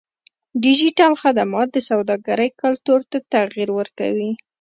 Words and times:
ډیجیټل 0.63 1.13
خدمات 1.21 1.67
د 1.73 1.77
سوداګرۍ 1.89 2.49
کلتور 2.61 2.99
ته 3.11 3.17
تغیر 3.33 3.69
ورکوي. 3.77 4.31